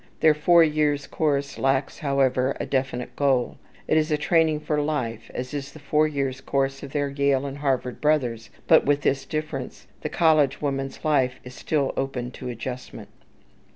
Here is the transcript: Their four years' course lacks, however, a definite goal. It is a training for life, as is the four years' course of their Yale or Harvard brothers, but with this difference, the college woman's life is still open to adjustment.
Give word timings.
Their 0.21 0.33
four 0.33 0.63
years' 0.63 1.05
course 1.05 1.59
lacks, 1.59 1.99
however, 1.99 2.57
a 2.59 2.65
definite 2.65 3.15
goal. 3.15 3.59
It 3.87 3.97
is 3.99 4.09
a 4.09 4.17
training 4.17 4.61
for 4.61 4.81
life, 4.81 5.29
as 5.31 5.53
is 5.53 5.73
the 5.73 5.77
four 5.77 6.07
years' 6.07 6.41
course 6.41 6.81
of 6.81 6.91
their 6.91 7.09
Yale 7.09 7.45
or 7.45 7.53
Harvard 7.53 8.01
brothers, 8.01 8.49
but 8.67 8.83
with 8.83 9.01
this 9.01 9.25
difference, 9.25 9.85
the 10.01 10.09
college 10.09 10.59
woman's 10.59 11.05
life 11.05 11.35
is 11.43 11.53
still 11.53 11.93
open 11.95 12.31
to 12.31 12.49
adjustment. 12.49 13.09